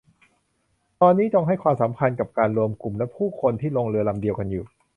[1.01, 4.65] ตอนนี้จงให้ความสำคัญกับการรวมกลุ่มและผู้คนที่ลงเรือลำเดียวกันอยู่